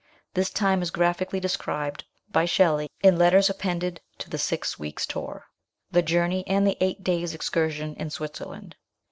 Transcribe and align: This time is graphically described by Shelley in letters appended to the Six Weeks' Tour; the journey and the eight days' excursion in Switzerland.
This 0.33 0.49
time 0.49 0.81
is 0.81 0.89
graphically 0.89 1.39
described 1.39 2.05
by 2.31 2.45
Shelley 2.45 2.89
in 3.03 3.19
letters 3.19 3.51
appended 3.51 4.01
to 4.17 4.31
the 4.31 4.39
Six 4.39 4.79
Weeks' 4.79 5.05
Tour; 5.05 5.45
the 5.91 6.01
journey 6.01 6.43
and 6.47 6.65
the 6.65 6.77
eight 6.81 7.03
days' 7.03 7.35
excursion 7.35 7.93
in 7.93 8.09
Switzerland. 8.09 8.77